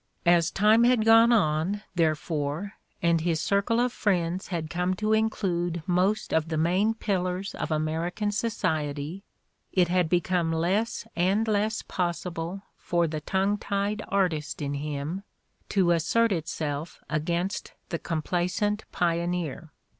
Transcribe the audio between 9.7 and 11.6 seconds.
it had become less and